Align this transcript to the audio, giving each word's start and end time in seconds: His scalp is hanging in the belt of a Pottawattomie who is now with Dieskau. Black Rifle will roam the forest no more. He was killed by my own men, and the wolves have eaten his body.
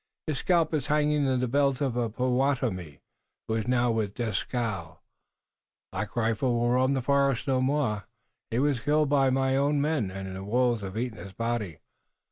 His 0.25 0.39
scalp 0.39 0.73
is 0.73 0.87
hanging 0.87 1.27
in 1.27 1.41
the 1.41 1.47
belt 1.47 1.79
of 1.79 1.95
a 1.95 2.09
Pottawattomie 2.09 3.01
who 3.47 3.53
is 3.53 3.67
now 3.67 3.91
with 3.91 4.15
Dieskau. 4.15 4.97
Black 5.91 6.15
Rifle 6.15 6.59
will 6.59 6.71
roam 6.71 6.95
the 6.95 7.03
forest 7.03 7.47
no 7.47 7.61
more. 7.61 8.05
He 8.49 8.57
was 8.57 8.79
killed 8.79 9.09
by 9.09 9.29
my 9.29 9.55
own 9.55 9.79
men, 9.79 10.09
and 10.09 10.35
the 10.35 10.43
wolves 10.43 10.81
have 10.81 10.97
eaten 10.97 11.19
his 11.19 11.33
body. 11.33 11.77